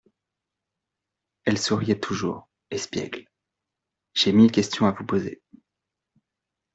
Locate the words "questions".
4.51-4.87